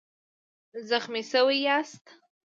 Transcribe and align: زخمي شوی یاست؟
زخمي 0.89 1.21
شوی 1.31 1.57
یاست؟ 1.65 2.05